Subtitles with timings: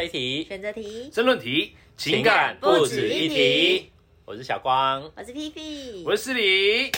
[0.00, 3.92] 推题、选择题，申论题，情感不止一题。
[4.24, 6.90] 我是小光，我是 P P，我是思礼。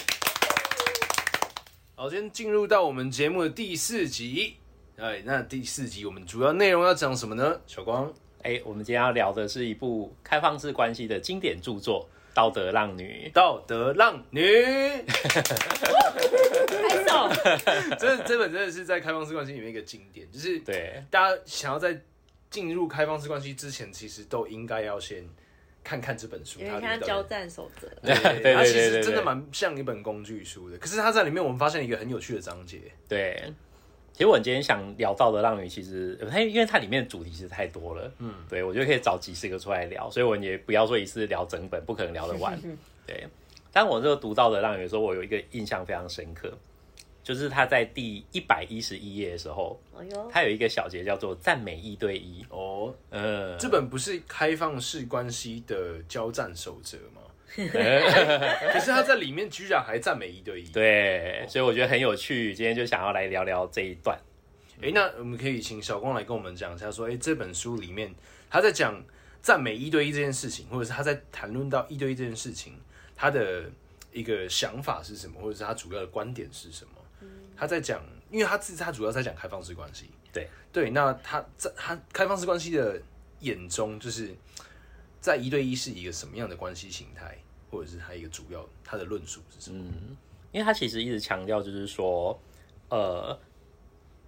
[1.96, 4.54] 好，今天进入到我们节目的第四集。
[4.98, 7.60] 哎，那第四集我们主要内容要讲什么呢？
[7.66, 8.08] 小光，
[8.44, 13.28] 哎，我们今天要聊的是一部开放式关系的经典著作《道德浪女》。
[13.32, 14.64] 道德浪女，
[15.08, 15.34] 拍
[17.08, 17.28] 手。
[17.98, 22.00] 这这本真的是在开放式关系里面一个经典，就是对，大家想要在
[22.52, 25.28] 进入开放式关系之前，其实都应该要先
[25.82, 30.78] 看看这本书，因为它里面到底看交战守则， 对对对它其对对对实真的蛮像一本工具书的。
[30.78, 32.80] 可是它在里面，我们发现一个很有趣的章节。
[33.08, 33.52] 对。
[34.12, 42.60] 其实我今天想聊《到的浪女》，其实它因为它里面的主题其实太多了，嗯，对我觉得可以找几十个出来聊，所以我也不要说一次聊整本，不可能聊得完。
[43.06, 43.26] 对，
[43.72, 46.52] 但我这个读《到的浪女》的时候，我有一个印象非常深刻，
[47.22, 57.22] 就是他在第一百一十一页的时候，哎呦，它有一个小节叫做“赞美一对一哦，”，呃，这本不是开放式关系的交战守则吗？
[57.54, 62.54] 可是他在里面居然还赞美一对一。，对，所以我觉得很有趣。
[62.54, 64.18] 今天就想要来聊聊这一段。
[64.80, 68.12] 哎，那我们可以请小光来跟我们讲一下，说，哎，这本书里面
[68.48, 69.00] 他在讲
[69.42, 72.72] 赞美一对一这件事情，或者是他在谈论到一对一这件事情，
[73.14, 73.64] 他的
[74.12, 76.92] 一个想法是什么，或者是他主要的观点是什么？
[77.56, 80.10] 他在讲，因为他自他主要在讲开放式关系。
[80.32, 83.00] 对对，那他在他开放式关系的
[83.40, 84.34] 眼中，就是
[85.20, 87.36] 在一对一是一个什么样的关系形态，
[87.70, 89.84] 或者是他一个主要他的论述是什么？
[90.50, 92.38] 因为他其实一直强调，就是说，
[92.88, 93.38] 呃，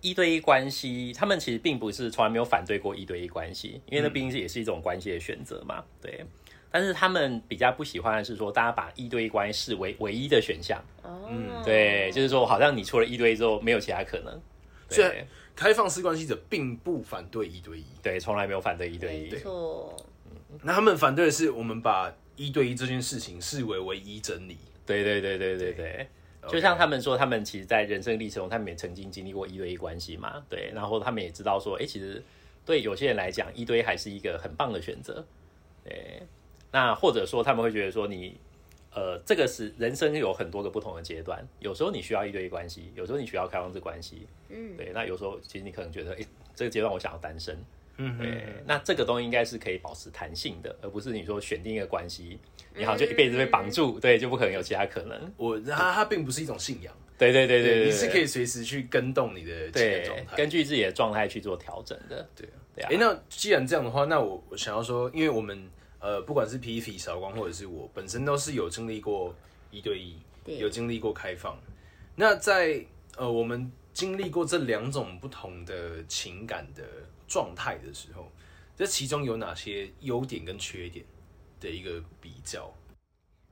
[0.00, 6.24] 一对一关系，他们其实并不是从来没有反对过一对一关系，因为那毕竟是也是一种关系的选择嘛，对。
[6.74, 11.30] 但是他们比较不喜欢的是说，大家把一对一关系视为唯一的选项，哦，
[11.64, 14.42] 对，就是说，好像你除了一对一之后，没有其他可能。
[14.88, 15.24] 对。
[15.54, 19.30] 开放式关系者并不反对一对一，对，从来没有反对一对没一。
[19.36, 19.96] 错，
[20.64, 24.58] 那他们反对的是我们把一对一这件事情视为唯一真理。
[24.84, 26.08] 对对对对对对，
[26.48, 32.20] 就像他们说，他们其实，在人生历程中，他们也曾经经历过一对一关系嘛，对，然后他们也知道说，哎，其实
[32.66, 35.24] 对有些人来讲，一对一还是一个很棒的选择，
[35.84, 36.20] 对，
[36.74, 38.36] 那或者说他们会觉得说你，
[38.92, 47.56] 呃，这个是人生有很多个不同的阶段，有时候你需要一对一关系，有时候你需要开放式关系，嗯，对，那有时候其实你可能觉得，哎，这个阶段我想要单身，
[47.98, 52.40] 嗯对，那这个东西应该是可以保持弹性的，而不是你说选定一个关系，
[52.74, 55.32] 你好像就一辈子被绑住，对，就不可能有其他可能。
[55.36, 60.36] 我它它并不是一种信仰，对对对对对，你是可以随时去跟动你的情感状对态。
[60.36, 62.28] 根据自己的状态去做调整的。
[62.34, 65.70] 对对啊哎、那既然这样的话，那我我想要说，因为我们
[66.04, 69.34] 呃，不管是 P P 韶光或者是我本身都是有经历过
[69.70, 71.58] 一对一，对有经历过开放。
[72.14, 72.84] 那在
[73.16, 76.82] 呃，我们经历过这两种不同的情感的
[77.26, 78.30] 状态的时候，
[78.76, 81.02] 这其中有哪些优点跟缺点
[81.58, 82.70] 的一个比较？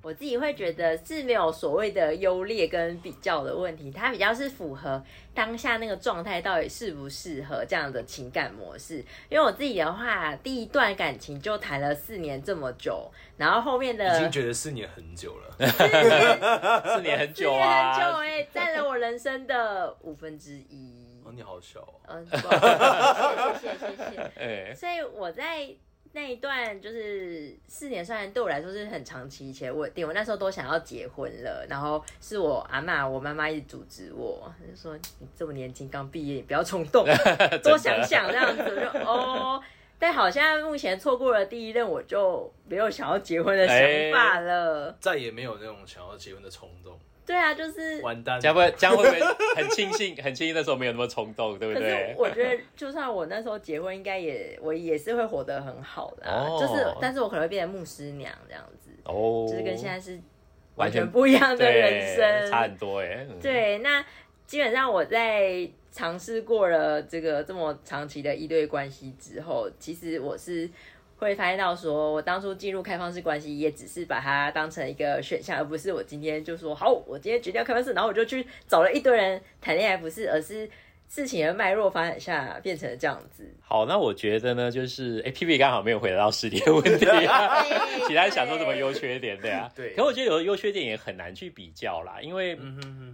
[0.03, 5.01] 我自己会觉得是没有所谓的优劣跟比较的问题，它比较是符合
[5.33, 8.97] 当下那个状态到底适不适合这样的情感模式。
[9.29, 15.57] 因为我自己的话，第一段感情就谈了四年这么久，然后后面的已的经觉得四年很久了，
[16.97, 21.23] 四年很 久四年很久啊，哎、占了我人生的五分之一。
[21.25, 21.95] 哦，你好小哦。
[22.09, 24.31] 嗯，谢谢谢谢谢。
[24.37, 25.69] 哎，所以我在
[26.15, 37.07] 那一段就是四年，虽然对我来说是很长期且稳定，我那时候都想要结婚了，然后是我阿嬷、我妈妈一直阻止我，就说你这么年轻刚毕业，你不要冲动，
[37.65, 39.63] 多想想这样子，我就哦。
[39.99, 43.77] 但好像目前错过了第一任，我就没有想要结婚的想
[44.13, 44.93] 法了。
[45.01, 49.21] 再也没有那种想要结婚的冲动，对啊，就是完蛋这样会将会不会
[49.55, 50.17] 很庆幸？
[50.23, 52.15] 很庆幸那时候没有那么冲动，对不可是对？
[52.19, 60.19] 我觉得，就算我那时候结婚，应该也我也是会活得很好的、啊，哦就是，但是我可能会变成牧师娘这样子，哦，就是跟现在是
[60.75, 63.27] 完全不一样的人生，差很多哎。
[63.29, 64.05] 嗯，对，那
[64.47, 70.69] 基本上我在尝试过了这个这么长期的一对关系之后，其实我是
[71.25, 80.69] 会发现到说，我当初进入开放式关系，也只是把它当成一个选项，而不是我今天就说好，我今天决定要开放式，然后我就去找了一堆人谈恋爱，不是，而是
[81.09, 83.45] 事情的脉络发展下变成了这样子。
[83.61, 87.63] 好，那我觉得呢，就是哎，P P 刚好没有回答到实体的问题啊，
[88.09, 89.71] 其他人想说什么优缺点对啊？
[89.77, 92.59] 对可我觉得有的优缺点也很难去比较啦，因为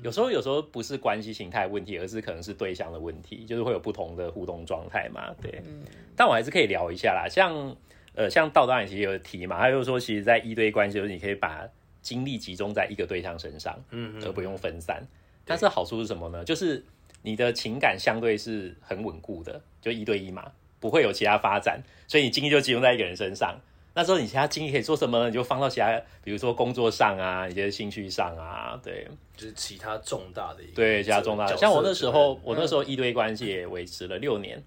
[0.03, 5.35] 有时候有时候不是关系形态问题，而是可能是对象的问题，就是会有不同的互动状态嘛。
[5.43, 5.83] 对，嗯
[6.17, 7.77] 但我还是可以聊一下啦，像
[8.19, 11.67] 呃，像道道也其实有提嘛，他就说，其实，在一对关系，就是你可以把
[12.03, 15.03] 精力集中在一个对象身上，嗯而不用分散。
[15.45, 16.45] 但是好处是什么呢？
[16.45, 16.85] 就是
[17.23, 20.51] 你的情感相对是很稳固的，就一对一嘛。
[20.81, 23.59] 不会有其他发展，所以你精力就集中在一个人身上。
[23.95, 25.27] 那时候你其他精力可以做什么呢？
[25.27, 29.05] 你就放到其他，比如说工作上啊，你的兴趣上啊，对
[29.37, 31.57] 就是其他重大的一个对，其他重大的。
[31.57, 34.63] 像我那时候，我那时候一堆关系也维持了六年，哇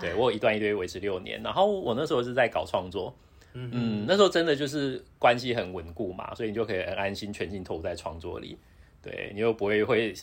[0.00, 3.14] 对我有一段一堆维持六年，然后我那时候是在搞创作，
[3.52, 8.58] 嗯，那时候真的就是关系很稳固嘛，所以你就可以很安心全心投入在创作里，
[9.02, 10.14] 对你又不会会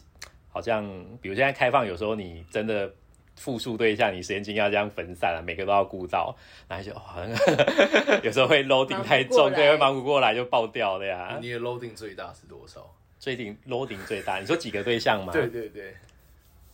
[0.50, 0.85] 好像
[1.21, 2.91] 比如现在开放，有时候你真的
[3.35, 6.35] 复数对象，你时间精力要这样分散了，每个都要顾到，
[6.67, 11.38] 然后就、哦、好像有时候会 loading 太重，对，会忙不过来就爆掉了呀。
[11.41, 12.94] 你的 loading 最大是多少？
[13.17, 15.31] 最顶 loading 最大，你说几个对象吗？
[15.33, 15.95] 对对对，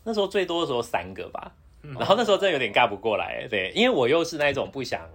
[0.04, 1.52] 那时候最多的时候三个吧，
[1.96, 5.10] 然后那时候真的有点尬不过来，对，因为我又是那种不想，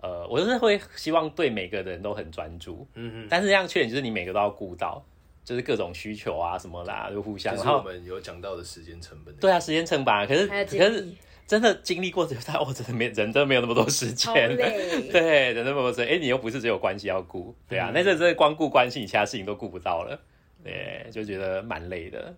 [0.00, 5.04] 呃，我就是会希望对每个人都很专注，嗯但是这样缺点就是你每个都要顾到，
[5.44, 9.34] 就是各种需求啊什么啦，就互，相，就然后是我们有讲到的时间成本。
[9.36, 11.08] 对啊，时间成本啊，可是可是，
[11.46, 15.10] 真的经历过之后，他我真的没人真的没有那么多时超间，累。
[15.10, 20.18] 对，人那么多时间，哎，你又不是只有关系要顾，对啊，那阵真的光顾关系，你其他事情都顾不到了，
[20.62, 22.34] 对，就觉得蛮累的。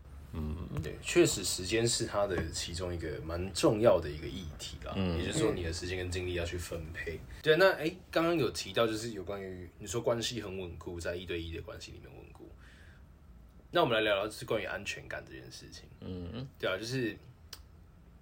[0.83, 4.93] 对，确实时间是它的其中一个蛮重要的一个议题啦。
[4.95, 7.19] 嗯也就是说，你的时间跟精力要去分配。
[7.43, 12.51] 对，那哎，刚刚有提到就是有关于你说关系很稳固，在一对一的关系里面稳固。
[13.71, 15.85] 那我们来聊聊就是关于安全感这件事情。
[16.01, 17.17] 嗯，对啊，就是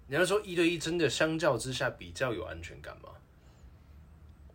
[0.07, 3.09] 你要说一对一真的相较之下比较有安全感吗？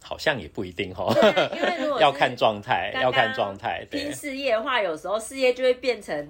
[0.02, 1.12] 好像也不一定哈，
[1.54, 4.12] 因为如果 要看状态，要看状态，对拼。
[4.12, 6.28] 事业的话，有时候事业就会变成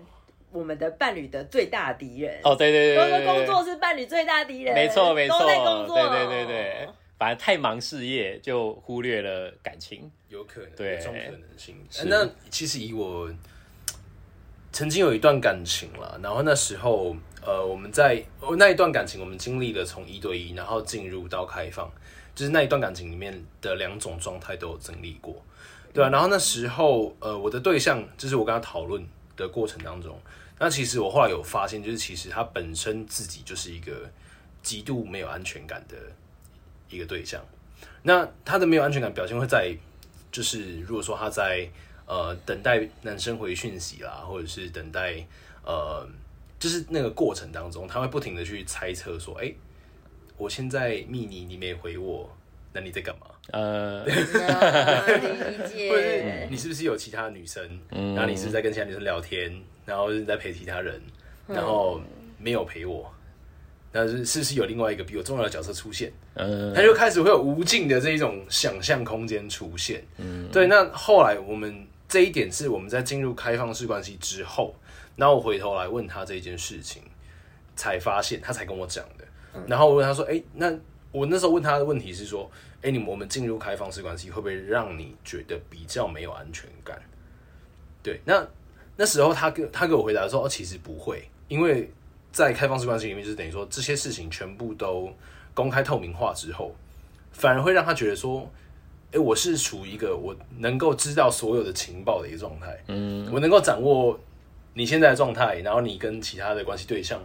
[0.53, 2.41] 我们的伴侣的最大敌人。
[2.45, 6.89] 哦，对对对都对对对，说工作是伴侣最大敌人，没错没错，都在工作，对对对对，
[7.19, 10.11] 反正太忙事业就忽略了感情。
[10.29, 11.77] 有可能，对种可能性。
[11.91, 13.29] 是那其实以我
[14.73, 21.91] 曾经有一段感情了，然后那时候呃，我们在哦那一段感情，我们经历了从一对一，然后进入到开放，
[22.35, 25.35] 就是那一段感情里面的两种状态都有经历过，
[25.93, 26.09] 对啊。
[26.11, 29.05] 然后那时候呃，我的对象就是我跟他讨论
[29.41, 30.21] 的过程当中，
[30.59, 34.09] 那其实我后来有发现，就是其实他本身自己就是一个
[34.63, 35.97] 极度没有安全感的
[36.89, 37.43] 一个对象。
[38.03, 39.75] 那他的没有安全感表现会在，
[40.31, 41.69] 就是如果说他在
[42.07, 45.27] 呃等待男生回讯息啦，或者是等待
[45.65, 46.07] 呃，
[46.59, 49.53] 就是那个过程当中，他会不停的去猜测说，哎、
[50.37, 52.31] 我现在密你，你没回我，
[52.73, 53.27] 那你在干嘛？
[53.53, 54.11] 呃，嗯理
[55.91, 56.49] 或者是解。
[56.51, 57.63] 你是不是有其他女生？
[57.91, 59.53] 嗯然后你是不是在跟其他女生聊天？
[59.85, 61.01] 然后是在陪其他人，
[61.49, 62.01] 然后
[62.39, 63.13] 没有陪我？
[63.93, 66.13] 那是是不是有另外一个比我重要的角色出现？
[66.35, 70.05] 嗯他就开始会有无尽的这一种想象空间出现。
[70.19, 70.69] 嗯，对。
[70.69, 74.77] 那后来我们这一点是我们在进入开放式关系之后，
[75.17, 77.03] 然后我回头来问他这件事情，
[77.75, 79.25] 才发现他才跟我讲的。
[79.67, 80.73] 然后我问他说：“哎、那
[81.13, 82.51] 我那时候问他的问题是说，
[82.83, 87.01] 哎、你们我们进入开放式关系会不会让你觉得比较没有安全感？”
[88.03, 88.47] 对，那
[88.97, 91.91] 那时候他给他给我回答说：“哦，其实不会，因为
[92.33, 95.13] 在开放式关系里面，就是等于说这些事情全部都
[95.53, 96.75] 公开透明化之后，
[97.33, 98.51] 反而会让他觉得说，
[99.13, 104.19] 哎、我是处于一个我能够知道所有的情报的一个状态，嗯，我能够掌握
[104.73, 107.21] 你现在的状态，然后你跟其他的关系对象，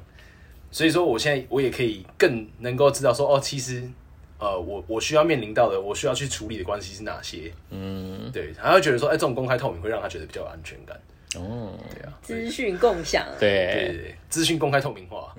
[0.75, 3.89] 所以说我现在我也可以更能够知道说，哦，其实。
[4.38, 7.50] 呃，我我需要面临到的，我需要去处理的关系是哪些？
[7.70, 11.00] 嗯，对，他会觉得说，哎、这种公开透明会让他觉得比较有安全感。
[11.38, 15.34] 哦，对啊，资讯共享，对对对，对，资讯公开透明化。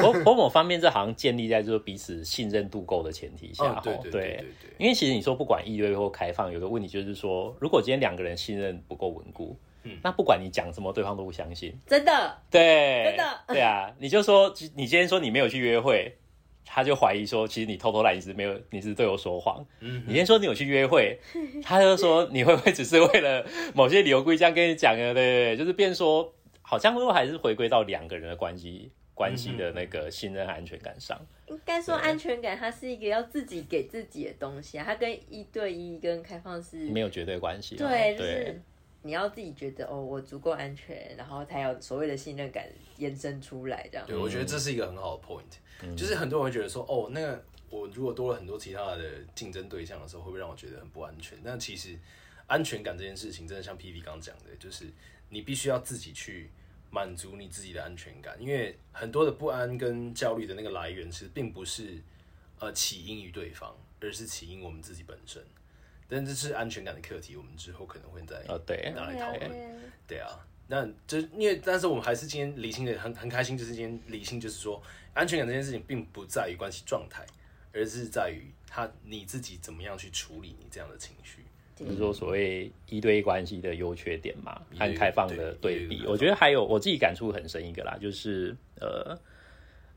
[0.00, 4.46] 某某某方面，这好像建立在就是彼此信任度够的前提下，哦，对吼对对对对，
[4.78, 11.78] 因为其实你说不管一对或开放，有个问题就是说，如果今天两个人信任不够稳固，嗯那不管你讲什么，对方都不相信。
[11.86, 16.12] 真的对，真的 对啊，你就说你今天说你没有去约会，
[16.64, 19.64] 他就怀疑说，其实你偷偷来，你是没有，你是对我说谎。
[19.80, 21.18] 嗯你今天说你有去约会，
[21.62, 23.44] 他就说你会不会只是为了
[23.74, 25.14] 某些理由故意这样跟你讲的？
[25.14, 26.32] 对对对，就是变说，
[26.62, 31.18] 好像都还是回归到两个人的关系关系的那个信任和安全感上。
[31.46, 37.78] 应该说安全感，它是一个要自己给自己的东西啊，它跟一对一跟开放是没有绝对关系哦。
[37.78, 38.62] 对，就对是
[39.08, 44.06] 你要自己觉得哦，我足够安全，然后才有所谓的信任感延伸出来，这样。
[44.06, 51.38] 对，我觉得这是一个很好的 point，、就是很多人会觉得说，哦，那个我如果多了很多其他的竞争对象的时候，会不会让我觉得很不安全？
[51.42, 51.98] 但其实
[52.46, 54.84] 安全感这件事情，真的像 P P 刚讲的，就是
[55.30, 56.50] 你必须要自己去
[56.90, 61.96] 满足你自己的安全感，因为很多的不安跟焦虑的那个来源，其实并不是
[62.58, 65.42] 呃起因于对方，而是起因我们自己本身。
[66.08, 69.50] 但这是安全感的课题，我们之后可能会在啊对，拿来讨论。
[70.06, 70.28] 对啊，
[70.66, 77.26] 那就因为，但是我们还是今天理性的很很开心，就是今天理性就是说，安全感这件事情并不在于关系状态，
[77.72, 81.44] 而而是在于他你自己怎么样去处理你这样的情绪。
[81.76, 89.16] 就是说所谓一对一关系的优缺点嘛，和开放的对比，我觉得还有我自己感触很深一个啦，就是呃。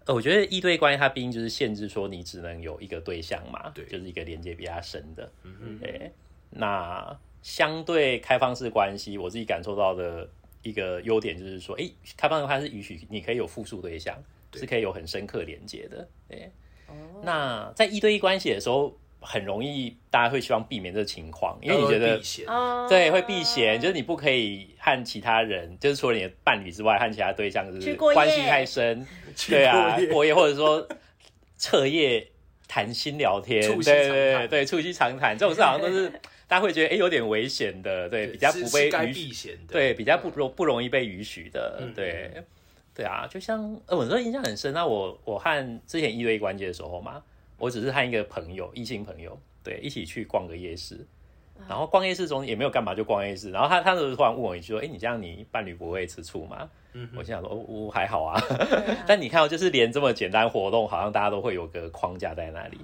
[0.05, 6.11] 呃，我觉得一对一关系它毕竟就是限制说你只能有一个对象嘛，对就是一个连接比较深的，嗯哼，对。
[6.49, 10.27] 那相对开放式关系，我自己感受到的
[10.63, 14.17] 一个优点就是说，诶，开放的话是允许你可以有复数对象，
[14.53, 16.51] 是可以有很深刻连接的，对。
[16.87, 16.93] 哦，
[17.23, 22.45] 那在一对一关系的时候，很容易大家会希望避免这个情况，因为你觉得然后避嫌。
[22.47, 22.87] 哦。
[22.89, 29.05] 对，会避嫌，就是你不可以和其他人，就是除了你的伴侣之外，和其他对象就是关系太深，
[29.47, 30.35] 对啊过，夜。
[30.35, 30.85] 或者说
[31.57, 32.27] 彻夜
[32.67, 36.09] 谈心聊天，对对对对，促膝长谈这种事好像都是
[36.47, 42.31] 大家会觉得哎、诶有点危险的，对，比较不被该允许，避嫌的，对，比较不容不容易被允许的，嗯对。
[42.93, 44.73] 对啊，就像呃，我这印象很深。
[44.73, 47.23] 那我我和之前一对一关系的时候嘛，
[47.61, 51.05] 我只是和一个朋友，异性朋友，对，一起去逛个夜市。
[51.69, 53.51] 然后逛夜市中也没有干嘛，就逛夜市。
[53.51, 56.67] 然后他他那时候突然问我一句说：“哎，你这样你伴侣不会吃醋吗？”
[57.15, 58.41] 我心想说：“哦，我还好啊。
[59.05, 62.79] 但你看哦就是连这么简单活动，好像大家都会有个框架在那里。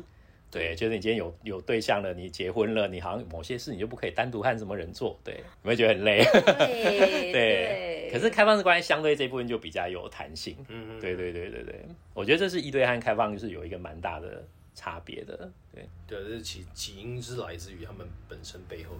[0.51, 6.23] 对，就是你今天有有对象了，你结婚了，你好像某些事你就不可以单独和什么人做，对，你会觉得很累。
[6.33, 10.55] 对对，可是开放式关系相对这部分就比较有弹性。
[10.69, 11.81] 嗯嗯，对对对对对，
[12.13, 14.45] 我觉得这是一对和开放就是有一个蛮大的
[14.77, 15.51] 差别的。
[15.73, 18.91] 对，对，这是起起因是来自于他们本身背后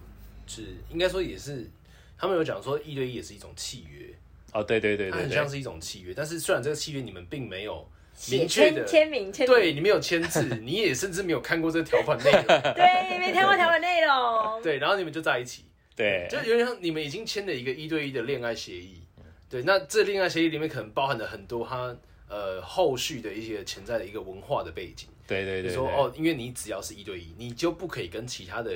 [0.48, 1.70] 是应该说也是
[2.18, 4.12] 他们有讲说一对一也是一种契约，
[4.54, 7.88] 哦，对对对它很像是一种契约，但是虽然这个契约你们并没有
[8.30, 12.44] 明确的签签名签名，对你没有签字，你也甚至没有看过这个条款内容，
[12.74, 14.14] 对，没看过条款内容，
[14.64, 15.66] 对，然后你们就在一起，
[15.96, 16.28] 对。
[16.30, 19.04] 就有点像你们已经签了一个一对一的恋爱协议，
[19.48, 21.96] 对，那这恋爱协议里面可能包含了很多他
[22.28, 28.72] 呃后续的一些潜在的一个文化的背景，对对对，说哦，因为你只要是一对一，你就不可以跟其他的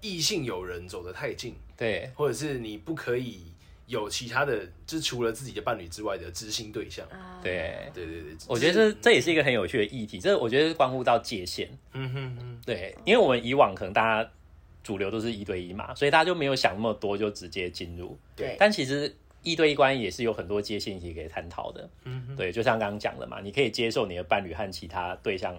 [0.00, 3.42] 异性友人走得太近，对或者是你不可以
[3.86, 7.06] 有其他的，就是除了自己的伴侣之外的知心对象。
[7.08, 11.70] 啊，对，对对对，我觉得这这也是一个很有趣的议题，这我觉得关乎到界限。
[11.92, 14.30] 嗯哼哼，对，因为我们以往可能大家
[14.82, 18.18] 主流都是一对一嘛，所以大家就没有想那么多，就直接进入。
[18.36, 19.14] 对但其实
[19.52, 21.88] 一对一关系也是有很多界限议题可以探讨的。
[22.04, 25.56] 嗯，对，就像刚刚讲的嘛，你可以接受你的伴侣和其他对象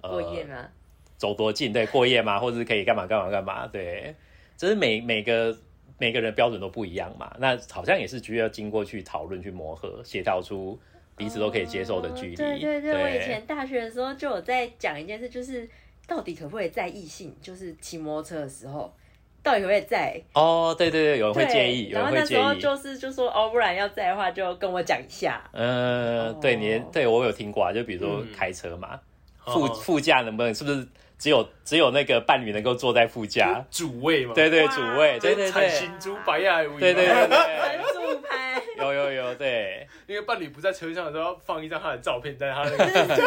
[0.00, 0.68] 过夜吗？
[1.16, 4.14] 走多近，对，过夜吗，或者是可以干嘛干嘛干嘛，对，
[4.56, 5.56] 这是每每个
[5.98, 10.78] 每个人标准都不一样嘛，那好像也是需要经过去讨论、去磨合、协调出
[11.16, 12.34] 彼此都可以接受的距离。
[12.34, 15.68] 哦对对对，我以前大学的时候就有在讲一件事，就是
[16.06, 18.92] 到底可不可以在异性，就是骑摩托车的时候，
[19.42, 20.22] 到底可不可以在？
[20.34, 22.60] 哦，对对对，有人会对介意，有然后人会介那时候意。
[22.60, 25.42] 就是就说哦，不然要在的话就跟我讲一下。
[25.52, 29.00] 嗯，对你哦对我有听过啊，就比如说嗯开车嘛，
[29.44, 30.86] 哦副副驾能不能是不是
[31.18, 33.64] 只有只有那个伴侣能够坐在副驾？
[33.70, 39.86] 主位嘛，对对，主位，对对对，采新珠白亚无对对对分对，数拍， 有有有，对。
[40.06, 43.26] 因为伴侣不在车上的时候，放一张他的照片在他那个，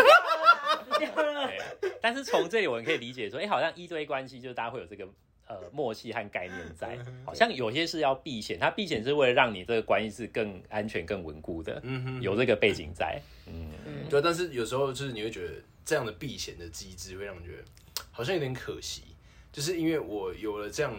[2.01, 5.05] 但是从这里我们可以理解说，哎、好像一对一关系就是大家会有这个
[5.47, 13.71] 呃默契和概念在，好像有些是要避险，它避险是为了让你这个关系是更安全、更稳固的，嗯哼，有这个背景在，嗯，
[14.09, 17.63] 对，但是有时候就是你会觉得这样的避险的机制会让你觉得
[18.11, 19.03] 好像有点可惜，
[19.51, 20.93] 就是因为我有了这样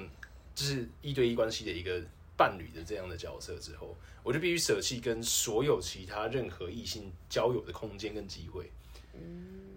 [0.54, 2.00] 就是一对一关系的一个
[2.36, 8.70] 伴侣的这样的角色之后，我就必须舍弃跟所有其他任何异性交友的空间跟机会，
[9.14, 9.75] 嗯，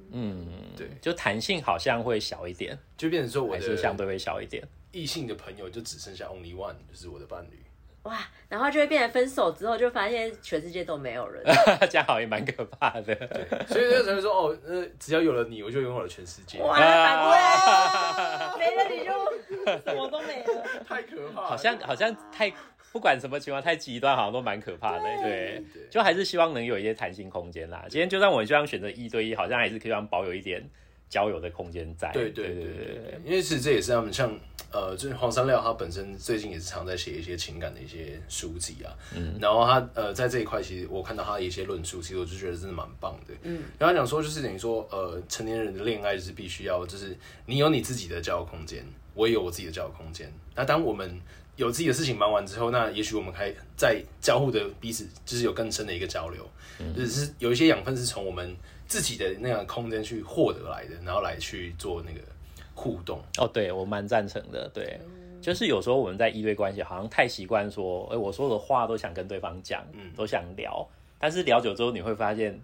[0.76, 4.68] 对，就弹性好像会小一点，就变成说我还是相对会小一点。
[4.92, 7.59] 异性的朋友就只剩下 only one，就是我的伴侣。
[8.04, 11.44] 哇，然后就会变成分手之后，就发现全世界都没有人。
[11.90, 13.16] 这样好像也蛮可怕的。
[13.68, 20.64] 所以那个时候说哦，呃，只要有了你，我就拥有了全世界，哇，反过来，没了你就什么都没了。
[20.88, 21.48] 太可怕了。
[21.48, 22.52] 好像 好像太
[22.92, 25.04] 不管什么情况太极端，好像都蛮可怕的。
[25.22, 27.86] 对，對就还是希望能有一些弹性空间啦。
[27.90, 30.68] 今天就算我希望选择一对一，好像还是可以让保有一点
[31.10, 32.10] 交友的空间在。
[32.12, 34.36] 对对对对对对，因为其实这也是他们像
[34.72, 51.20] 呃，就是黄山料他本身最近也是常在写一些情感的一些书籍啊，嗯，然后他呃在这一块其实我看到他的一些论述，其实我就觉得真的蛮棒的，嗯，然后他讲说就是等于说呃成年人的恋爱就是必须要就是你有你自己的交友空间，我也有我自己的交友空间，那当我们
[51.56, 56.50] 有自己的事情忙完之后，那也许我们还在交互的彼此就是有更深的一个交流，
[56.96, 58.56] 就是有一些养分是从我们
[58.88, 62.20] 自己的那样空间去获得来的，然后来去做那个
[62.80, 63.20] 互动。
[63.38, 64.70] 哦，对我蛮赞成的。
[64.74, 64.98] 对，
[65.42, 70.88] 就是有时候我们在一对关系好像太习惯说，哎、我说的话都想跟对方讲，嗯都想聊，
[71.20, 72.58] 但是聊久之后你会发现，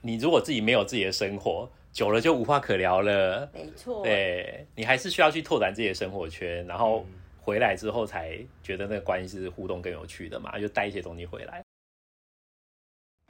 [0.00, 3.50] 你如果自己没有自己的生活，久了就无话可聊了。
[3.52, 7.04] 没错，对你还是需要去拓展自己的生活圈，然后
[7.40, 11.64] 回来之后才觉得那个关系是互动更有趣的嘛，就带一些东西回来。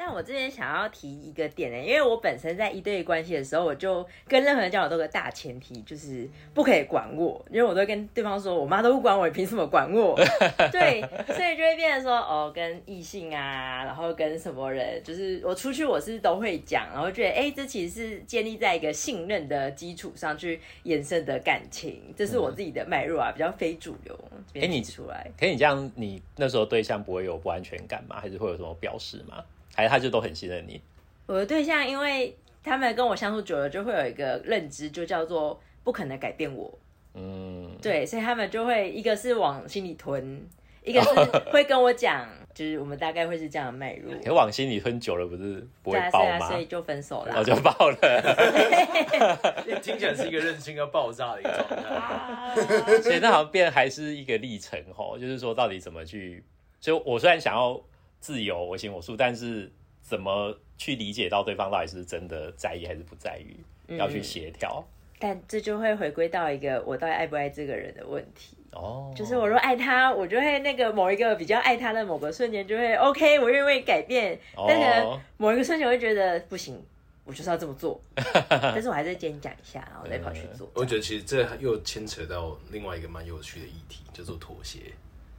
[0.07, 10.15] 但我这边想要提一个点呢，因为我本身在一对一关系的时候，我就跟任何人交往都有个大前提，就是不可以管我，因为我都跟对方说，我妈都不管我，你凭什么管我？
[10.71, 24.17] 对，所以就会变成说，哦，跟异性啊，然后跟什么人，就是我出去我是都会讲，然后觉得，哎，这其实是建立在一个信任的基础上去延伸的感情，这是我自己的脉络啊，比较非主流。
[24.55, 28.21] 哎，你出来，可以你这样，你那时候对象不会有不安全感吗？
[28.21, 29.43] 还是会有什么表示吗？
[29.77, 30.81] 还是他就都很信任你？
[31.27, 36.73] 我的对象，因为他们跟我相处久了，就会有一个认知，就叫做不可能改变我。
[37.13, 40.41] 嗯，对，所以他们就会一个是往心里吞，
[40.83, 41.09] 一个是
[41.51, 44.15] 会跟我讲，就是我们大概会是这样的脉络。
[44.25, 46.49] 可往心里吞久了，不是不会爆吗？
[46.49, 47.97] 所以就分手了，我就爆了。
[49.83, 52.97] 听起来是一个任性要爆炸的一个状态。
[53.03, 56.43] 所以那好像变还是一个历程哈，就是说到底怎么去？
[56.81, 57.79] 就我虽然想要。
[58.21, 59.71] 自由我行我素，但是
[60.03, 64.85] 怎么去理解到对方到底是真的在意还是不在意，要去协调。
[65.19, 68.57] 但这就会回归到一个我到底爱不爱这个人的问题。
[68.73, 74.39] 哦，就是我若爱他，我就会那个某一个比较爱他的某个瞬间就会 OK，我愿意改变。
[74.55, 76.79] 但是某一个瞬间我会觉得不行，
[77.25, 77.99] 我就是要这么做。
[78.51, 80.71] 但是我还是先讲一下，然后再跑去做。
[80.75, 84.81] 我觉得其实这又牵扯到另外一个蛮有趣的议题，叫做妥协。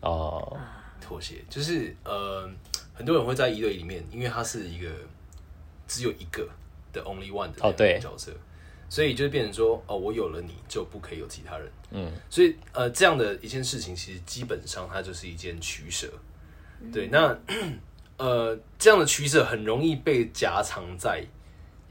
[0.01, 0.57] 哦。
[0.99, 2.49] 妥协就是呃，
[2.93, 4.89] 很多人会在一对里面，因为他是一个
[5.87, 6.47] 只有一个
[6.91, 8.31] 的 only one 的角色，
[8.89, 11.71] 所以就变成说哦，我有了你就不可以有其他人。
[11.91, 16.11] 嗯，所以呃，这样的一件事情其实基本上它就是一件取舍。
[16.91, 17.37] 对，那
[18.17, 21.23] 呃，这样的取舍很容易被夹藏在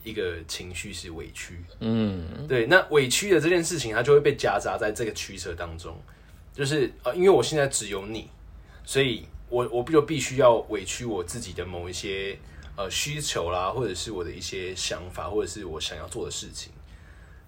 [0.05, 1.65] 一个情绪是委屈。
[1.81, 5.97] 嗯，对，那委屈的这件事情，它就会被夹杂在这个取舍当中，
[6.53, 8.29] 就是呃，因为我现在只有你。
[8.87, 12.39] 所以，我我就必须要委屈我自己的某一些
[12.77, 16.73] 呃需求啦，或者是我的一些想法，或者是我想要做的事情。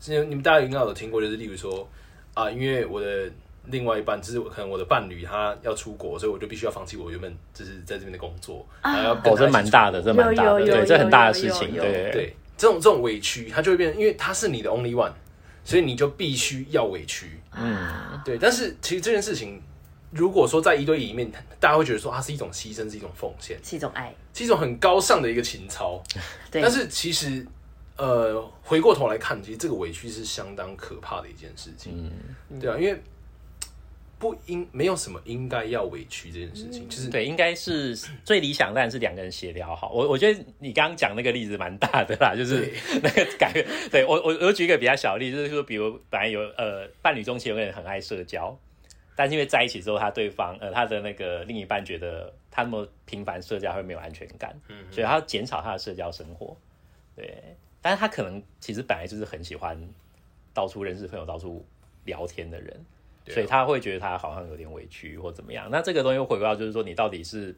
[0.01, 1.89] 之前你们大家应该有听过，就是例如说
[2.35, 3.31] 啊，因为我的
[3.67, 12.35] 另外一半，就是可能我的伴侣他要出国，所以我就必须要放弃我原本就是在这边的工作，还要哦，这蛮大的，这蛮大的，对，这很大的事情，对对。
[12.57, 15.13] 这种这种委屈，他就会变，因为他是你的 only one，
[15.65, 18.37] 所以你就必须要委屈，嗯，对。
[18.37, 19.63] 但是其实这件事情。
[20.11, 26.03] 如果说在一对一里面，大家会觉得说它是一种牺牲，是一种奉献，是一种爱，是一种很高尚的一个情操。
[26.51, 26.63] 对。
[26.63, 27.47] 但是其实，
[27.97, 32.11] 呃，回过头来看，其实这个委屈是相当可怕的一件事情。
[32.49, 32.59] 嗯。
[32.59, 32.99] 对啊，因为
[34.19, 37.95] 不应没有什么应该要委屈这件事情，就是对，应该是
[38.25, 39.93] 最理想当然是两个人协调好。
[39.93, 43.65] 我我觉得你刚刚讲那个例子蛮大的啦，就是 那个感觉。
[43.91, 48.59] 对我我我举一个比较小的例子，就是说，比如本来有呃伴侣中期有个人很爱社交。
[49.19, 56.57] 但是因为在一起之后，他对方呃他的那个另一半觉得他那么频繁社交会没有安全感，嗯，所以他要减少他的社交生活，
[57.17, 57.43] 对。
[57.83, 59.77] 但是他可能其实本来就是很喜欢
[60.55, 61.67] 到处认识朋友、到处
[62.05, 62.87] 聊天的人，
[63.27, 65.69] 所以他会觉得他好像有点委屈或怎么样。
[65.69, 67.53] 那这个东西又回归到就是说，你到底是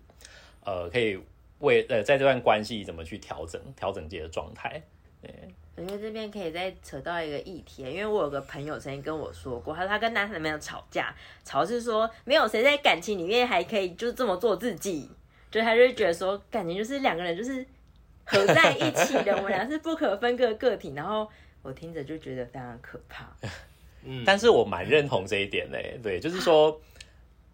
[0.65, 1.19] 呃可以
[1.59, 4.83] 为呃在这段关系怎么去调整调整自己的状态，
[5.23, 5.35] 对。
[5.77, 15.09] 我觉得这边可以再扯到一个议题，因为我有个朋友曾经跟我说过，他说他跟男朋友吵架，吵是说没有谁在感情里面还可以就这么做自己，
[15.51, 17.65] 就他就觉得说感情就是两个人就是
[18.27, 20.93] 合在一起的，我们俩是不可分割个体。
[20.95, 21.27] 然后
[21.63, 23.35] 我听着就觉得非常可怕。
[24.05, 26.79] 嗯，但是我蛮认同这一点嘞，对，就是说，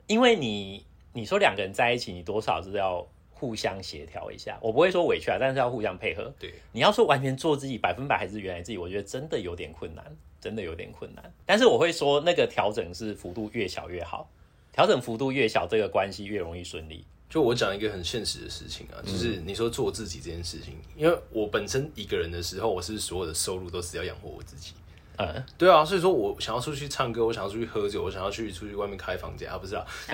[0.09, 3.07] 因为你你说两个人在一起，你多少是要。
[3.39, 6.33] 互相协调一下，我不会说委屈啊，但是要互相配合。
[6.39, 10.05] 对，你要说完全做自己百分百还是原来自己，我觉得真的有点困难，
[10.41, 11.33] 真的有点困难。
[11.45, 14.31] 但是我会说，那个调整是幅度越小越好，
[14.73, 17.05] 调整幅度越小，这个关系越容易顺利。
[17.29, 24.73] 就我讲一个很现实的事情啊，就是你说做自己这件事情，因为我本身一个人的时候，我是所有的收入都是要养活我自己。
[25.19, 29.83] 嗯，对啊，所以说我想要出去唱歌，我想要出去喝酒，我想要去出去外面开房间啊，不是啊，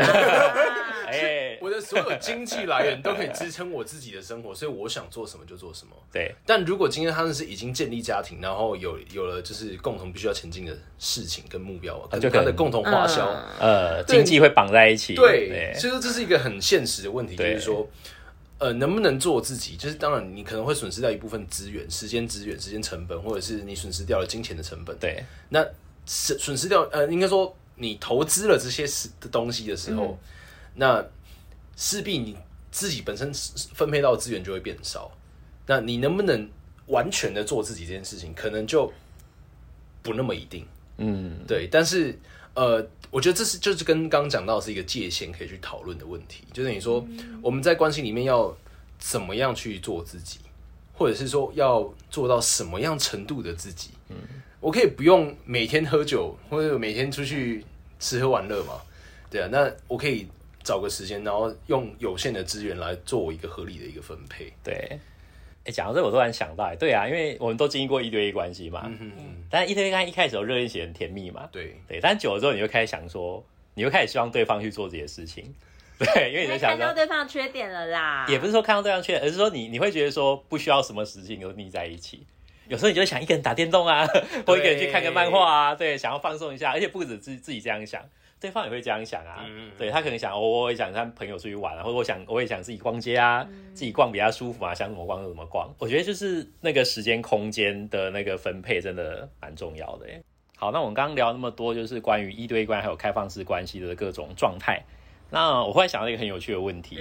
[1.13, 5.93] 哎，我的所有经济来源都可以支撑我自己的生活，所以我想做什么就做什么。
[6.13, 13.27] 对，但如果今天他们是已经建立家庭，然后有有了就是共同必须要前进的事情跟目标，就他的共同花销，
[13.59, 15.15] 呃，经济会绑在一起。
[15.15, 17.89] 对，所以说这是一个很现实的问题，就是说。
[18.59, 19.75] 呃，能不能做自己？
[19.75, 24.97] 就是当然，你可能会损失掉一部分资源、时间资源、时间成本，或者是你损失掉了金钱的成本。
[25.01, 25.67] 对，那
[26.07, 30.17] 损损失掉，呃，应该说你投资了这些是的东西的时候，
[30.75, 31.05] 那
[31.77, 32.37] 势必你
[32.71, 33.33] 自己本身
[33.75, 35.11] 分配到资源就会变少。
[35.67, 36.49] 那你能不能
[36.87, 38.93] 完全的做自己这件事情，可能就
[40.03, 40.67] 不那么一定。
[40.99, 42.19] 嗯，对，但是
[42.55, 47.07] 呃，我觉得这是就是跟刚刚讲到是一个界限可以去讨论的问题，就是你说
[47.41, 48.55] 我们在关系里面要
[48.99, 50.41] 怎么样去做自己，
[50.93, 53.91] 或者是说要做到什么样程度的自己。
[54.11, 54.17] 嗯，
[54.61, 57.65] 我可以不用每天喝酒，或者每天出去
[57.99, 58.75] 吃喝玩乐嘛？
[59.31, 60.29] 对啊，那我可以
[60.65, 64.53] 找个时间，然后用有限的资源来做一个合理的一个分配。
[64.63, 64.99] 对。
[65.65, 73.41] 哎，讲到这，我突然想到，哎，对啊，因为我们都经历过一对一关系嘛，嗯嗯但一对一关系一开始有热恋期很甜蜜嘛，对对，但久了之后，你就开始想说，
[73.75, 75.55] 你会开始希望对方去做这些事情，
[76.01, 82.27] 对，因为你就想看到对方缺点了啦，也不是说看到对方缺点，而是说你你会觉得说不需要什么事情都腻在一起，
[82.67, 84.05] 有时候你就想一个人打电动啊，
[84.45, 88.03] 或一个人去看个漫画啊，对，想要放松一下，而且不止自自己这样想。
[88.43, 89.47] 对方也会这样想啊，
[89.79, 95.73] 对他可能想，我我也想跟朋友出去玩啊，或者我想我也想自己逛街啊，自己逛比较舒服啊，想怎么逛就怎么逛。
[95.79, 100.07] 我觉得就是那个时间空间的那个分配真的蛮重要的。
[100.57, 104.83] 好，那我们刚刚聊那么多，就是关于一对一关还有开放式关系的各种状态。
[105.31, 106.99] 那我忽然想到一个很有趣的问题，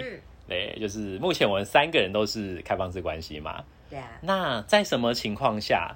[0.47, 3.63] 对，就是目前我们三个人都是开放式关系嘛？
[3.89, 4.19] 对啊。
[4.21, 5.95] 那在什么情况下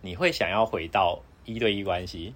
[0.00, 2.34] 你会想要回到一对一关系？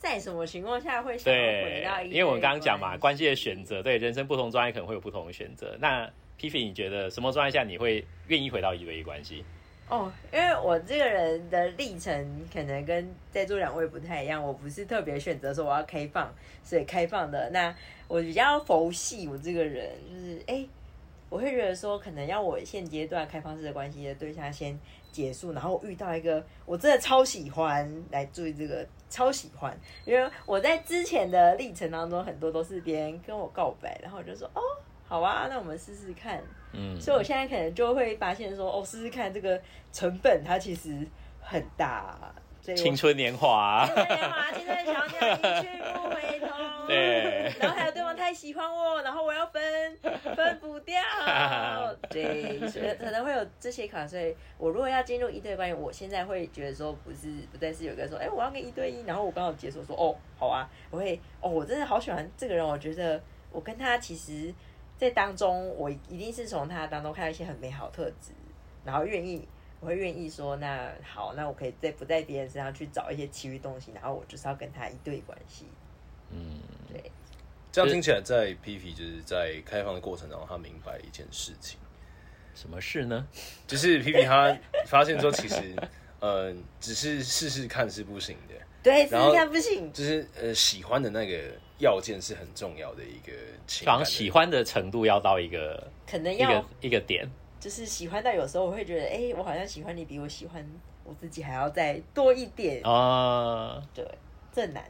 [0.00, 2.08] 在什么情况下会想回到一？
[2.08, 5.76] 因为我们刚刚讲嘛，关系的选择，对人生不同专业可能会有不同的选择。
[5.78, 9.44] 那 P P，你觉得什么状态下你会愿意回到一对一关系？
[9.90, 16.34] 哦，因为我这个人的历程可能跟在座两位不太一样，我不是特别选择说我要开放，
[16.64, 17.50] 所以开放的。
[17.50, 17.74] 那
[18.08, 20.66] 我比较佛系，我这个人就是哎，
[21.28, 24.80] 我会觉得说，可能要我现阶段开放式的关系的对象先。
[25.12, 34.60] 结束，然后遇到一个我真的超喜欢，来注意这个超喜欢，因为我在之前的历程当中，很多都是别人跟我告白，然后我就说哦，
[35.06, 36.42] 好啊，那我们试试看，
[36.72, 39.60] 嗯，所以我现在可能就会发现说，哦，试试看这个
[39.92, 41.06] 成本它其实
[41.40, 42.32] 很大。
[42.60, 46.86] 青春年华，青春年华，青春小鸟一去不回头。
[46.86, 49.96] 对，然后还有对方太喜欢我，然后我要分
[50.36, 51.00] 分不掉。
[52.10, 54.06] 对，所以可能会有这些卡。
[54.06, 64.52] 所以我如果要进入一对关系，我现在会觉得说，不是不再是有个说，哎，我要跟一对一，然后我刚好解锁说，哦，好啊，我会，哦，我真的好喜欢这个人，我觉得我跟他其实，
[64.98, 68.32] 在当中，我一定是从他当中看到一些很美好特质，
[68.84, 69.48] 然后愿意。
[69.80, 75.64] 我会愿意说，那好，那我可以在不在别人身上去找一些其余东西，然后我就是要跟他一对关系。
[76.30, 76.60] 嗯，
[76.92, 77.10] 对。
[77.72, 81.78] 这样听起来，在 P P 就是在开放的过程中，他明白一件事情。
[82.54, 83.26] 什么事呢？
[83.66, 84.54] 就是 P P 他
[84.86, 85.74] 发现说，其实，
[86.18, 88.54] 呃，只是试试看是不行的。
[88.82, 89.90] 对，试试看不行。
[89.92, 93.32] 就是呃，喜欢的那个要件是很重要的一个
[93.66, 97.26] 情感，喜欢的程度要到一个可能要一个点。
[97.60, 100.66] 就是喜欢到有时候我会觉得，哎，我好像喜欢你比我喜欢
[101.04, 103.80] 我自己还要再多一点啊。
[103.94, 104.04] 对，
[104.50, 104.82] 这难。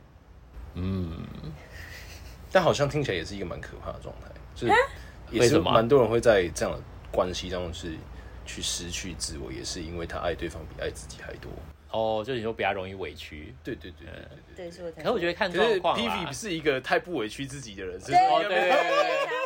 [0.74, 1.26] 嗯，
[2.52, 4.72] 但好像听起来也是一个蛮可怕的状态，就是
[5.30, 6.80] 也是蛮多人会在这样的
[7.11, 7.96] 关系当中是
[8.46, 11.50] 去失去自我，也是因为他爱对方比爱自己还多。
[11.90, 13.52] 哦，就你说比较容易委屈。
[13.64, 14.92] 对对对对对对。
[14.92, 18.70] 可是我觉得看状况 p v 是一个太不委屈自己的人，是对对对对。
[18.70, 18.70] 对。
[18.70, 19.39] 对，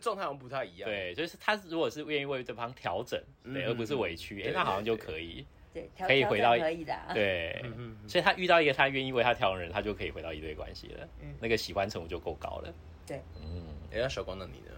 [0.00, 0.88] 状态好像不太一样。
[0.88, 7.64] 对，就是他如果是愿意为对方调整，对，而不是委屈，哎，那好像就可以，对，可以回到可以的，对，
[8.08, 12.74] 所以他遇到一个他愿意为他调整人，他就可以回到一对关系了，嗯，那个喜欢程度就够高了，
[13.06, 14.74] 对，嗯，哎，小光，那你呢？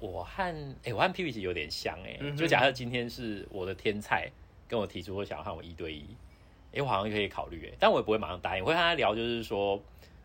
[0.00, 4.28] 我和哎，我和 P P 有点像，哎，就假设今天是我的天菜
[4.66, 6.04] 跟我提出我想要和我一对一，
[6.72, 9.80] 哎，我好像可以考虑，哎，但我也不会马上答应，我会和他聊，就是说，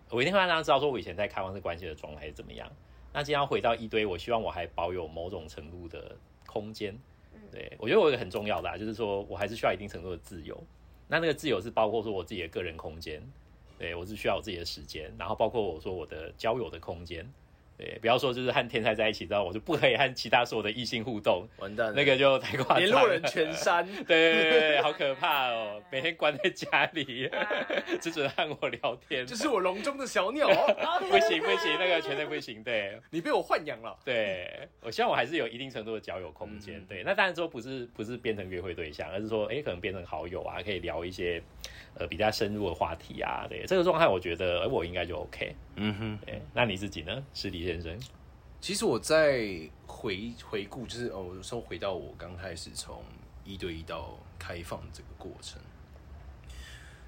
[0.09, 2.67] 我一定会让他知道，说我以前在开放式关系的状态是怎么样。
[3.13, 6.15] 那今天要回到一堆，我希望我还保有某种程度的
[6.45, 6.97] 空间。
[7.51, 10.61] 对我觉得我一个很重要的，就是说我还是需要一定程度的自由。
[11.07, 13.21] 那那个自由是包括说我自己的个人空间，
[13.79, 17.25] 对我是需要我自己的时间，然后包括我说我的交友的空间。
[17.77, 27.29] 对，不要说就是和天才在一起，之后我就不可以和其他所有的异性互动，完蛋，那个就太夸张，联络人全删， 对对对，好可怕哦，每天关在家里，
[28.01, 30.47] 只准和我聊天，这是我笼中的小鸟，
[31.07, 32.99] 不行不行，那个绝对不行，对。
[33.11, 41.39] 你被我豢养了，对我希望我还是有一定程度的交友空间，对，那当然说不是不是变成约会对象，而是说哎可能变成好友啊，可以聊一些
[41.93, 47.66] 呃比较深入的话题啊，对，这个状态我觉得哎我应该就 OK，嗯哼，对，那你自己呢，师弟？
[47.67, 47.99] 先生，
[48.61, 49.45] 其实我在
[49.85, 53.03] 回回顾，就是哦，说回到我刚开始从
[53.43, 55.61] 一对一到开放这个过程，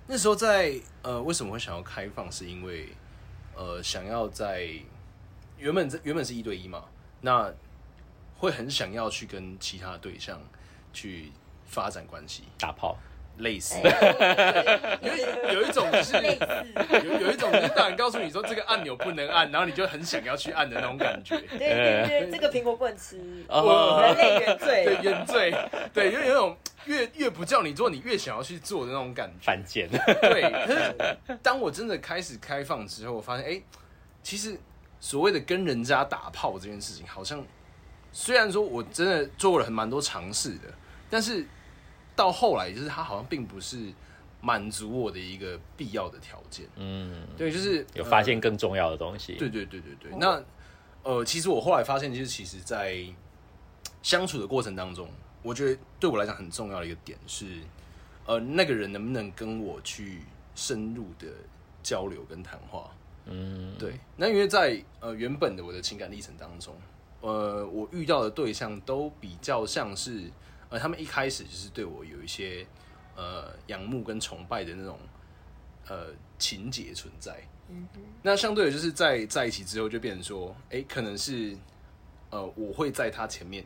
[0.06, 2.30] 那时候在呃，为什么会想要开放？
[2.30, 2.90] 是因为
[3.56, 4.70] 呃，想要在
[5.58, 6.84] 原本原本是一对一嘛，
[7.22, 7.50] 那
[8.36, 10.42] 会很想要去跟其他对象
[10.92, 11.32] 去
[11.64, 12.98] 发展关系，打炮，
[13.40, 13.76] 类似。
[13.84, 16.46] 哎有一有一种就是类似，
[17.06, 21.38] 有有一种就是大人告诉你说这个按钮不能按，然后你就很想要去按的那种感觉。
[21.58, 25.00] 对对对，这个苹果不能吃，哦人类原对，罪。
[25.02, 25.56] 原罪，
[25.94, 29.46] 对，因为有一种越越不叫你做，你越想要去做的那种感觉。
[29.46, 29.90] 犯贱，
[30.22, 33.62] 对，可是当我真的开始开放之后，我发现，哎、
[34.22, 34.58] 其实
[35.00, 37.44] 所谓的跟人家打炮这件事情，好像
[38.12, 40.68] 虽然说我真的做了很蛮多尝试的，
[41.10, 41.46] 但是
[42.20, 43.78] 到后来，就是他好像并不是
[44.42, 46.68] 满足我的一个必要的条件。
[46.76, 50.12] 嗯，对，就是有发现呃更重要的东西，对对对对对。
[50.20, 50.44] 那
[51.02, 53.06] 呃，其实我后来发现，就是其实，在
[54.04, 55.08] 相处的过程当中，
[55.42, 57.46] 我觉得对我来讲很重要的一个点是，
[58.26, 60.24] 呃，那个人能不能跟我去
[60.56, 61.26] 深入的
[61.82, 62.92] 交流跟谈话。
[63.28, 66.76] 嗯，对，那因为在呃原本的我的情感历程当中，
[67.22, 70.30] 呃，我遇到的对象都比较像是，
[70.70, 72.66] 呃，他们一开始就是对我有一些
[73.16, 75.00] 呃仰慕跟崇拜的那种
[75.88, 77.42] 呃情节存在。
[78.24, 81.56] 那相对的，就是在在一起之后，就变成说，哎、可能是
[82.32, 83.64] 呃，我会在他前面，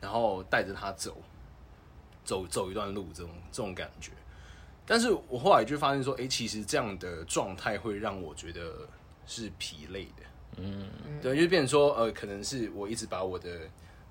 [0.00, 1.16] 然后带着他走，
[2.24, 4.12] 走走一段路，这种这种感觉。
[4.86, 8.88] 但是我后来就发现说，哎、其实这样的状态会让我觉得
[9.26, 10.22] 是疲累的。
[10.56, 10.88] 嗯，
[11.20, 13.60] 对，就变成说，呃，可能是我一直把我的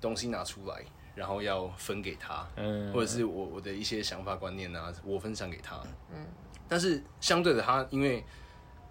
[0.00, 2.92] 东西拿出来，然后要分给他，嗯。
[2.92, 5.80] 或者是我我的一些想法观念啊，我分享给他，
[6.12, 6.26] 嗯，
[6.68, 8.24] 但是相对的他，因为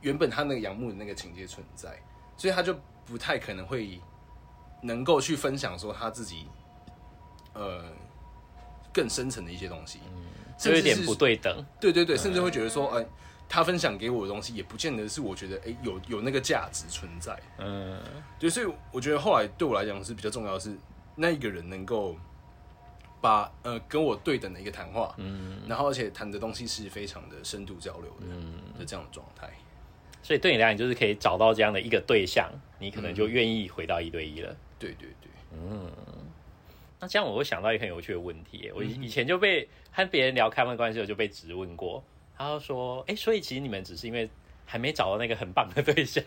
[0.01, 2.01] 原本他那个仰慕的那个情节存在，
[2.37, 3.99] 所以他就不太可能会
[4.81, 6.47] 能够去分享说他自己，
[7.53, 7.83] 呃，
[8.93, 9.99] 更深层的一些东西，
[10.57, 13.05] 就有点不对等，对对对，甚至会觉得说，哎、
[13.47, 17.37] 他分享给我的东西，也不见得是我觉得，哎、有有那个价值存在。
[17.59, 18.01] 嗯，
[18.37, 20.75] 对，所以我觉得后来对我来讲是比较重要的是，
[21.15, 22.15] 那一个人能够
[23.21, 29.49] 把呃跟我对等的一个谈话，嗯，然后而且谈的东西是非常的深度交流的，嗯，的这样的状态。
[30.21, 32.49] 所以对你来讲，就是可以找到这样的一个对象，
[32.79, 34.55] 你可能就愿意回到一对一了。
[34.79, 35.91] 对对对，嗯。
[36.99, 38.87] 那这样我会想到一个很有趣的问题，我嗯。
[38.89, 42.01] 以以前就被和别人聊开放关系，我就被质问过，
[42.37, 44.29] 他就说，哎、所以其实你们只是因为
[44.65, 46.23] 还没找到那个很棒的对象，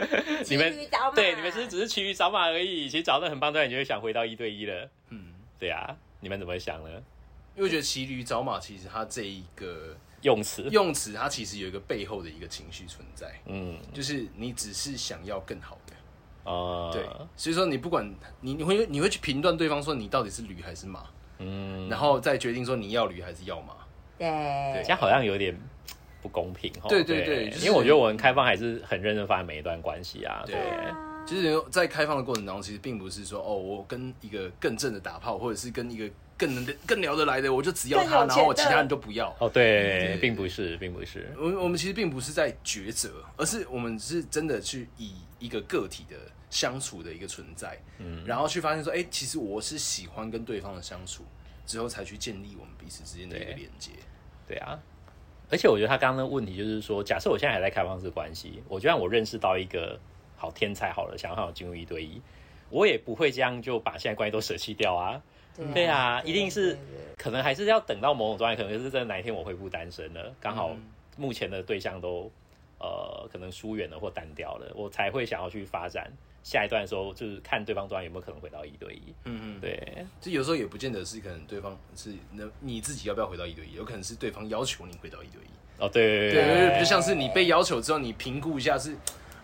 [0.48, 4.88] 你们骑驴找马对你们只是只是骑驴找马而已，其实找到很棒的对象，你就会想回到一对一了。
[5.10, 6.90] 嗯，对啊，你们怎么想呢？
[7.56, 15.94] 因为我觉得骑驴找马其实它这一个用词，用词，它其实有一个背后的一个情绪存在，嗯，就是你只是想要更好的。
[16.44, 17.04] 哦、对，
[17.36, 18.08] 所以说你不管
[18.40, 21.04] 你你会你会去评断对方说你到底是驴还是马，
[21.38, 23.74] 嗯，然后再决定说你要驴还是要马。
[24.16, 24.26] 对。
[24.82, 25.54] 这样好像有点
[26.22, 26.88] 不公平哈。
[26.88, 30.42] 对对对就是因为我觉得我们开放还是很认真发展每一段关系啊。
[30.46, 30.92] 对对，
[31.26, 39.34] 就是在开放的过程当中，其实并不是说哦，我跟一个更正的打炮，或者是跟一个更能更聊得来的，我就只要他，然后我其他人都不要。
[39.38, 41.30] 哦对对，并不是，并不是。
[41.38, 46.16] 我们我们其实并不是在抉择，而是我们是真的去以一个个体的
[46.48, 51.24] 相处的一个存在，嗯，然后去发现说，哎、其实我是喜欢跟对方的相处，
[51.66, 53.92] 之后才去建立我们彼此之间的一个对连接。
[54.48, 54.78] 对啊，
[55.50, 59.98] 而且我觉得他刚刚的问题就是说，假设我现在还在开放式关系，我就让我认识到一个
[60.36, 62.20] 好天才好了，想要进入一对一，
[62.70, 65.20] 我也不会这样就把现在关系都舍弃掉啊。
[65.74, 66.78] 对啊一定是
[67.18, 70.82] 可能还是要等到某种状态，可能是真的哪一天我恢复单身了，刚好嗯
[71.16, 72.30] 目前的对象都
[72.78, 76.10] 呃可能疏远了或单掉了，我才会想要去发展
[76.42, 79.14] 下一段的时候，就是看对方端有没有可能回到一对一。
[79.24, 85.48] 嗯嗯，对，就有时候也不见得是可能对方是那你自己要不要回到一对一，有可能是对方要求你回到一对一。
[85.82, 88.94] 哦对对对对，就像是你被要求之后，你评估一下是，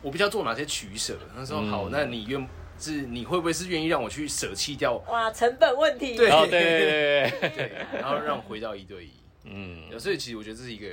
[0.03, 1.17] 我必须要做哪些取舍。
[1.35, 2.47] 他说嗯好，那你愿
[2.79, 9.13] 是你会不会是愿意让我去舍弃掉，哇，成本问题，对哦对对对对对， 对，然后让我回到一对一。
[9.45, 10.87] 嗯，所以其实我觉得这是一个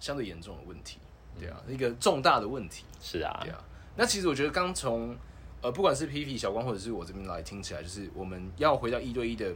[0.00, 0.98] 相对严重的问题，
[1.38, 3.62] 对啊，一个重大的问题，是啊对，啊。
[3.94, 5.14] 那其实我觉得刚从
[5.62, 9.52] 呃，不管是 P P 小光或者是我这边来听起来，就是我们要回到一对一的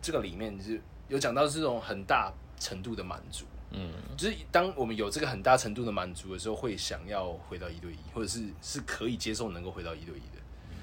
[0.00, 3.44] 这个里面，就是有讲到这种很大程度的满足。
[3.76, 10.42] 嗯，就是当我们有这个很大程度的满足的时候，会想要回到一对一，或者是是可以接受能够回到一对一的。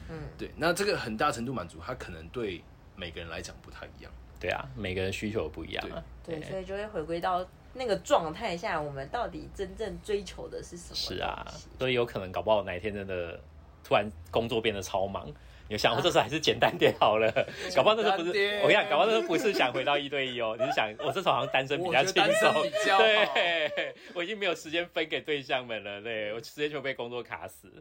[0.09, 0.51] 嗯，对。
[0.57, 2.61] 那这个很大程度满足，它可能对
[2.95, 4.11] 每个人来讲不太一样。
[4.39, 6.03] 对啊，每个人需求不一样啊。
[6.23, 10.95] 对，所以就会回归到那个状态下，我们到底真正追求的是什么？
[10.95, 11.45] 是啊，
[11.79, 13.39] 所以有可能搞不好哪一天真的
[13.83, 15.31] 突然工作变得超忙，
[15.67, 17.31] 你想我这时候还是简单点好了。
[17.75, 22.53] 搞不好那时候不是我跟你讲，搞不好那时候不是想回到一对一哦，你是想我这时候好像单身比较轻松。
[22.97, 26.33] 对， 我已经没有时间分给对象们了，对。
[26.33, 27.71] 我时间全部被工作卡死。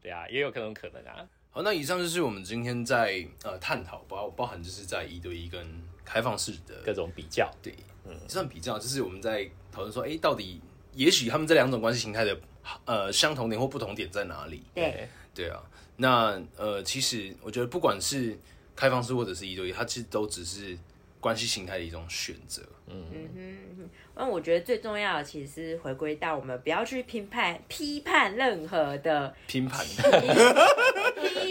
[0.00, 5.66] 对啊，也有可能可能啊，好，那以上就是我们今天在呃探讨，包包含就是在一对一跟
[6.04, 7.74] 开放式的各种比较，对，
[8.06, 10.60] 嗯，算比较，就是我们在讨论说，哎、到底
[10.92, 12.38] 也许他们这两种关系形态的
[12.84, 14.62] 呃相同点或不同点在哪里？
[14.72, 15.62] 对，对啊，
[15.98, 18.36] 那呃，其实我觉得不管是
[18.74, 20.76] 开放式或者是一对一，它其实都只是
[21.20, 22.60] 关系形态的一种选择。
[22.88, 23.04] 嗯。
[23.12, 30.02] 哼，那我觉得最重要的其实是回归到我们不要去评判、批判任何的拼盘，批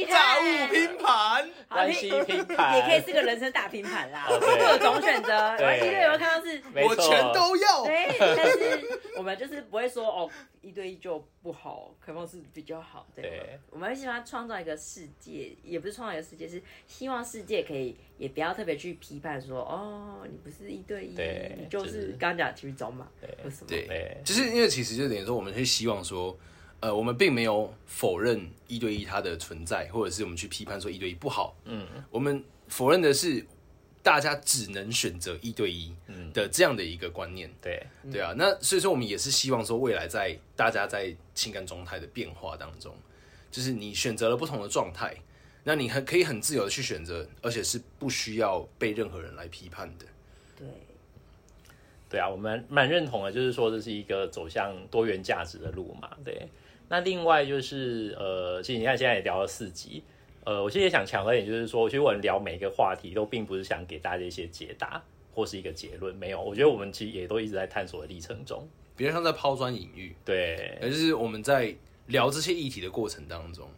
[0.08, 5.58] 炸判物拼盘，好关系拼盘也可以是个人生大拼盘啦，各种选择。
[5.58, 6.62] 对一对有没有看到是？
[6.75, 7.86] 我全都要。
[7.86, 10.30] 对，但是我们就是不会说哦，
[10.62, 13.06] 一对一就不好，开放式比较好。
[13.15, 23.08] 对对，我们会希望创造一个世界，也不是创造一个世界，是希望世界可以也不要特别去批判说哦，你不是一对一，对你就就是是刚刚讲其中嘛，
[23.43, 23.67] 为什么？
[23.67, 26.38] 对对，就是因为其实就等于说，我们会希望说，
[26.79, 31.55] 呃，我们并没有否认一对一它的存在，或者是我们去批判说一对一不好。
[31.65, 33.45] 嗯，我们否认的是
[34.03, 35.93] 大家只能选择一对一
[36.33, 37.51] 的这样的一个观念。
[37.61, 42.95] 对，对啊，那所以说我们也是希望说，未来在大家在情感状态的变化当中，
[43.51, 45.15] 就是你选择了不同的状态，
[45.63, 50.05] 那你很可以很自由的去选择，而且是不需要被任何人来批判的。
[50.57, 50.67] 对，
[52.10, 56.10] 对啊，我们蛮认同的，就是说这是一个走向多元价值的路嘛。
[56.24, 56.48] 对，
[56.88, 60.02] 那另外就是呃，其实你看现在也聊了四集，
[60.46, 68.65] 呃，我其实也想强调一点，就是说，其实我们聊每一个话题都并不是想给大家一些解答或是一个结论，没有，我觉得我们其实也都一直在探索的历程中。
[68.96, 71.76] 比如像在抛砖引玉，对，也就是我们在
[72.08, 73.70] 聊这些议题的过程当中，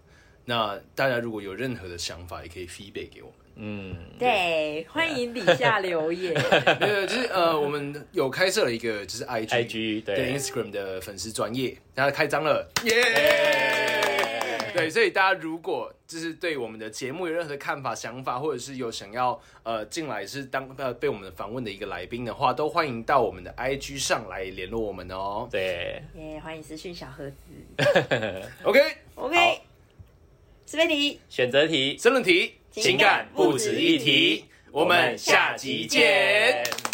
[0.45, 3.35] 那大家如果有任何的想法，也可以 feedback 给我们。
[3.61, 6.33] 嗯，对，欢迎底下留言。
[6.33, 13.03] 对，就是呃，我们有开设了一个就是 IG IG 对对 Instagram 的粉丝专业，然后开张了，耶！
[14.73, 25.49] 对，所以大家如果就是对我们的节目有任何的看法、想法，或者是有想要呃进来是当呃被我们访问的一个来宾的话，都欢迎到我们的 IG 上来联络我们哦。
[25.51, 27.35] 对，耶，欢迎私讯小盒子。
[28.63, 29.59] OK，OK，
[30.65, 31.19] 是贝题。
[31.27, 36.88] 选择题，申论题，情感不值一提我们下集见。